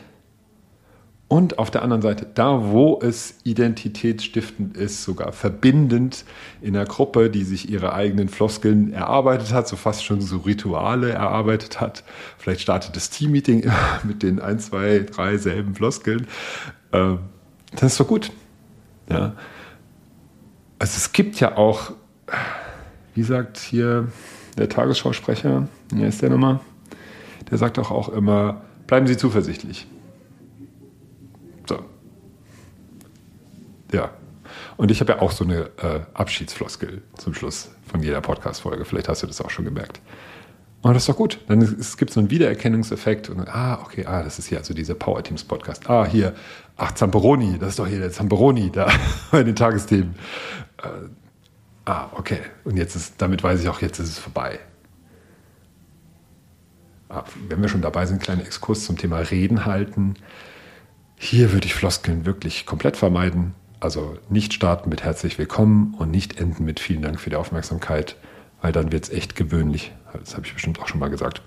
Und 1.29 1.59
auf 1.59 1.71
der 1.71 1.83
anderen 1.83 2.01
Seite, 2.01 2.27
da 2.35 2.71
wo 2.71 2.99
es 3.03 3.35
identitätsstiftend 3.45 4.79
ist, 4.79 5.03
sogar 5.03 5.33
verbindend 5.33 6.25
in 6.63 6.73
der 6.73 6.87
Gruppe, 6.87 7.29
die 7.29 7.45
sich 7.45 7.69
ihre 7.69 7.93
eigenen 7.93 8.31
Floskeln 8.31 8.95
erarbeitet 8.95 9.53
hat, 9.53 9.69
so 9.69 9.77
fast 9.77 10.03
schon 10.03 10.23
so 10.23 10.39
Rituale 10.39 11.11
erarbeitet 11.11 11.83
hat. 11.83 12.03
Vielleicht 12.39 12.63
startet 12.63 12.97
das 12.97 13.11
Teammeeting 13.11 13.71
mit 14.05 14.23
den 14.23 14.41
ein, 14.41 14.59
zwei, 14.59 15.01
drei 15.01 15.37
selben 15.37 15.75
Floskeln. 15.75 16.27
Äh, 16.93 17.17
das 17.73 17.93
ist 17.93 18.01
doch 18.01 18.09
gut. 18.09 18.33
Ja. 19.11 19.35
Also 20.79 20.97
es 20.97 21.13
gibt 21.13 21.41
ja 21.41 21.59
auch, 21.59 21.93
wie 23.15 23.23
sagt 23.23 23.59
hier 23.59 24.09
der 24.57 24.71
Tagesschausprecher, 24.71 25.69
wer 25.93 26.09
ist 26.09 26.23
der 26.23 26.31
nochmal? 26.31 26.61
Der 27.51 27.59
sagt 27.59 27.77
doch 27.77 27.91
auch 27.91 28.09
immer, 28.09 28.63
bleiben 28.87 29.07
Sie 29.07 29.19
zuversichtlich. 29.19 29.87
Ja. 33.93 34.11
Und 34.77 34.91
ich 34.91 35.01
habe 35.01 35.13
ja 35.13 35.21
auch 35.21 35.33
so 35.33 35.45
eine 35.45 35.71
äh, 35.83 36.01
Abschiedsfloskel 36.15 37.03
zum 37.17 37.35
Schluss 37.35 37.71
von 37.87 38.03
jeder 38.03 38.21
Podcast-Folge. 38.21 38.85
Vielleicht 38.85 39.09
hast 39.09 39.23
du 39.23 39.27
das 39.27 39.41
auch 39.41 39.51
schon 39.51 39.65
gemerkt. 39.65 40.01
Und 40.81 40.95
das 40.95 41.03
ist 41.03 41.09
doch 41.09 41.17
gut. 41.17 41.41
Dann 41.49 41.61
es 41.61 41.97
gibt 41.97 42.13
so 42.13 42.21
einen 42.21 42.31
Wiedererkennungseffekt. 42.31 43.29
Und 43.29 43.49
ah, 43.49 43.81
okay, 43.83 44.07
ah, 44.07 44.23
das 44.23 44.39
ist 44.39 44.47
hier 44.47 44.59
also 44.59 44.75
dieser 44.75 44.95
Power 44.95 45.23
Teams 45.23 45.45
Podcast. 45.45 45.89
Ah, 45.91 46.07
hier, 46.07 46.35
ach, 46.77 46.93
Zamperoni, 46.93 47.59
das 47.59 47.71
ist 47.71 47.79
doch 47.79 47.87
hier 47.87 47.99
der 47.99 48.13
Zamperoni 48.13 48.71
da 48.71 48.89
bei 49.31 49.43
den 49.43 49.57
Tagesthemen. 49.57 50.15
Äh, 50.83 50.89
ah, 51.85 52.09
okay. 52.13 52.41
Und 52.65 52.77
jetzt 52.77 52.95
ist, 52.95 53.15
damit 53.19 53.43
weiß 53.43 53.61
ich 53.61 53.69
auch, 53.69 53.83
jetzt 53.83 53.99
ist 53.99 54.09
es 54.09 54.19
vorbei. 54.19 54.61
Ah, 57.09 57.25
wenn 57.49 57.61
wir 57.61 57.69
schon 57.69 57.83
dabei 57.83 58.07
sind, 58.07 58.23
kleiner 58.23 58.43
Exkurs 58.43 58.85
zum 58.85 58.97
Thema 58.97 59.19
Reden 59.19 59.65
halten. 59.65 60.15
Hier 61.17 61.53
würde 61.53 61.67
ich 61.67 61.75
Floskeln 61.75 62.25
wirklich 62.25 62.67
komplett 62.67 62.97
vermeiden. 62.97 63.55
Also 63.81 64.19
nicht 64.29 64.55
starten 64.55 64.91
mit 64.91 65.05
herzlich 65.05 65.39
willkommen 65.39 65.95
und 65.99 66.11
nicht 66.11 66.41
enden 66.41 66.65
mit 66.65 66.81
vielen 66.81 67.03
Dank 67.03 67.21
für 67.21 67.31
die 67.31 67.37
Aufmerksamkeit, 67.37 68.17
weil 68.61 68.73
dann 68.73 68.91
wird 68.91 69.05
es 69.05 69.11
echt 69.11 69.37
gewöhnlich. 69.37 69.93
Das 70.13 70.35
habe 70.35 70.45
ich 70.45 70.53
bestimmt 70.53 70.81
auch 70.81 70.89
schon 70.89 70.99
mal 70.99 71.11
gesagt. 71.11 71.43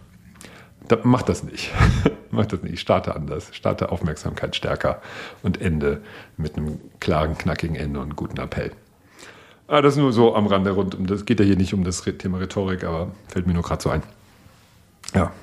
Da, 0.87 0.97
mach 1.03 1.23
das 1.23 1.43
nicht. 1.43 1.71
mach 2.31 2.45
das 2.45 2.63
nicht. 2.63 2.79
Starte 2.79 3.15
anders. 3.15 3.53
Starte 3.53 3.91
Aufmerksamkeit 3.91 4.55
stärker 4.55 5.01
und 5.43 5.59
ende 5.59 6.01
mit 6.37 6.55
einem 6.55 6.79
klaren, 7.01 7.37
knackigen 7.37 7.75
Ende 7.75 7.99
und 7.99 8.15
guten 8.15 8.39
Appell. 8.39 8.71
Ah, 9.67 9.81
das 9.81 9.97
nur 9.97 10.13
so 10.13 10.33
am 10.33 10.47
Rande 10.47 10.71
rund 10.71 10.95
um 10.95 11.07
das. 11.07 11.25
Geht 11.25 11.41
ja 11.41 11.45
hier 11.45 11.57
nicht 11.57 11.73
um 11.73 11.83
das 11.83 12.01
Thema 12.01 12.39
Rhetorik, 12.39 12.85
aber 12.85 13.11
fällt 13.27 13.45
mir 13.45 13.53
nur 13.53 13.63
gerade 13.63 13.81
so 13.81 13.89
ein. 13.89 14.03
Ja. 15.13 15.33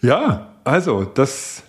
Ja, 0.00 0.54
also, 0.64 1.04
das, 1.04 1.64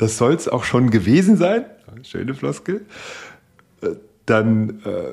das 0.00 0.16
soll 0.16 0.32
es 0.32 0.48
auch 0.48 0.64
schon 0.64 0.90
gewesen 0.90 1.36
sein. 1.36 1.66
Schöne 2.02 2.34
Floskel. 2.34 2.86
Äh, 3.82 3.90
dann 4.24 4.80
äh, 4.84 5.12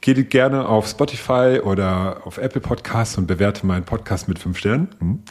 geht 0.00 0.30
gerne 0.30 0.66
auf 0.68 0.88
Spotify 0.88 1.60
oder 1.62 2.22
auf 2.24 2.38
Apple 2.38 2.62
Podcasts 2.62 3.18
und 3.18 3.26
bewerte 3.26 3.66
meinen 3.66 3.84
Podcast 3.84 4.26
mit 4.26 4.38
fünf 4.38 4.56
Sternen. 4.56 4.88
Hm. 5.00 5.22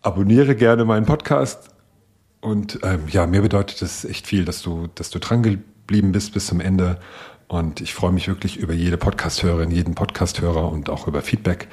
Abonniere 0.00 0.54
gerne 0.54 0.84
meinen 0.84 1.06
Podcast. 1.06 1.70
Und 2.40 2.78
ähm, 2.84 3.00
ja, 3.08 3.26
mir 3.26 3.42
bedeutet 3.42 3.82
es 3.82 4.04
echt 4.04 4.28
viel, 4.28 4.44
dass 4.44 4.62
du, 4.62 4.88
dass 4.94 5.10
du 5.10 5.18
dran 5.18 5.42
geblieben 5.42 6.12
bist 6.12 6.32
bis 6.32 6.46
zum 6.46 6.60
Ende 6.60 7.00
und 7.48 7.80
ich 7.80 7.94
freue 7.94 8.12
mich 8.12 8.28
wirklich 8.28 8.58
über 8.58 8.74
jede 8.74 8.96
Podcast-Hörerin, 8.96 9.72
jeden 9.72 9.96
Podcast-Hörer 9.96 10.70
und 10.70 10.88
auch 10.88 11.08
über 11.08 11.20
Feedback. 11.20 11.66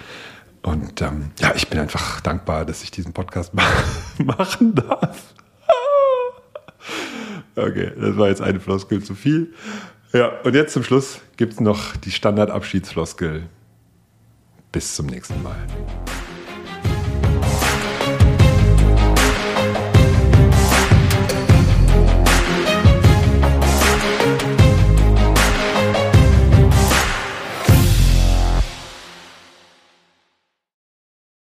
Und 0.64 1.04
ähm, 1.04 1.32
ja, 1.40 1.54
ich 1.56 1.70
bin 1.70 1.78
einfach 1.78 2.20
dankbar, 2.22 2.66
dass 2.66 2.82
ich 2.82 2.90
diesen 2.90 3.14
Podcast 3.14 3.54
machen 4.18 4.74
darf. 4.74 5.36
Okay, 7.58 7.92
das 8.00 8.18
war 8.18 8.30
jetzt 8.30 8.42
eine 8.42 8.60
Floskel 8.60 9.04
zu 9.04 9.16
viel. 9.16 9.54
Ja, 10.14 10.32
und 10.44 10.56
jetzt 10.56 10.74
zum 10.74 10.84
Schluss 10.84 11.20
gibt 11.36 11.54
es 11.54 11.60
noch 11.60 11.96
die 11.98 12.12
Standardabschiedsfloskel. 12.12 13.44
Bis 14.72 14.96
zum 14.96 15.08
nächsten 15.08 15.42
Mal. 15.44 15.58